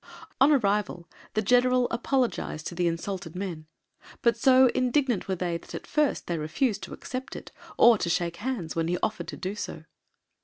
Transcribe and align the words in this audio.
On 0.39 0.51
arrival 0.51 1.07
the 1.35 1.43
General 1.43 1.87
apologised 1.91 2.65
to 2.65 2.73
the 2.73 2.87
insulted 2.87 3.35
men, 3.35 3.67
but 4.23 4.35
so 4.35 4.65
indignant 4.73 5.27
were 5.27 5.35
they 5.35 5.57
that 5.59 5.75
at 5.75 5.85
first 5.85 6.25
they 6.25 6.39
refused 6.39 6.81
to 6.81 6.93
accept 6.95 7.35
it, 7.35 7.51
or 7.77 7.99
to 7.99 8.09
shake 8.09 8.37
hands 8.37 8.75
when 8.75 8.87
he 8.87 8.97
offered 9.03 9.27
to 9.27 9.37
do 9.37 9.53
so. 9.53 9.83